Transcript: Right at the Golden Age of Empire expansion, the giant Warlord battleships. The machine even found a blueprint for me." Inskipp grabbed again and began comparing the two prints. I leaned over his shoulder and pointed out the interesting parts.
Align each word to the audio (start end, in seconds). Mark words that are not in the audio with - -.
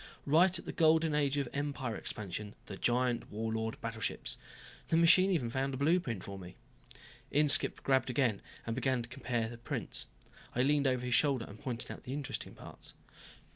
Right 0.25 0.57
at 0.57 0.65
the 0.65 0.71
Golden 0.71 1.13
Age 1.13 1.37
of 1.37 1.47
Empire 1.53 1.95
expansion, 1.95 2.55
the 2.65 2.75
giant 2.75 3.29
Warlord 3.29 3.79
battleships. 3.81 4.35
The 4.87 4.97
machine 4.97 5.29
even 5.29 5.51
found 5.51 5.75
a 5.75 5.77
blueprint 5.77 6.23
for 6.23 6.39
me." 6.39 6.55
Inskipp 7.29 7.83
grabbed 7.83 8.09
again 8.09 8.41
and 8.65 8.73
began 8.73 9.03
comparing 9.03 9.51
the 9.51 9.57
two 9.57 9.61
prints. 9.63 10.07
I 10.55 10.63
leaned 10.63 10.87
over 10.87 11.05
his 11.05 11.13
shoulder 11.13 11.45
and 11.47 11.59
pointed 11.61 11.91
out 11.91 12.01
the 12.01 12.13
interesting 12.13 12.55
parts. 12.55 12.95